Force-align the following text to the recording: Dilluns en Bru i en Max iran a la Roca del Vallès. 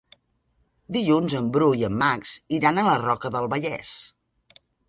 Dilluns 0.95 1.35
en 1.41 1.51
Bru 1.57 1.67
i 1.81 1.85
en 1.89 2.01
Max 2.05 2.33
iran 2.61 2.81
a 2.85 2.89
la 2.91 2.99
Roca 3.05 3.35
del 3.37 3.55
Vallès. 3.57 3.97